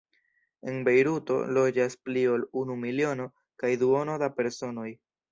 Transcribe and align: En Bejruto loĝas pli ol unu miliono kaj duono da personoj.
En 0.69 0.77
Bejruto 0.85 1.35
loĝas 1.57 1.95
pli 2.07 2.23
ol 2.35 2.45
unu 2.61 2.77
miliono 2.85 3.27
kaj 3.65 3.69
duono 3.83 4.15
da 4.25 4.31
personoj. 4.39 4.87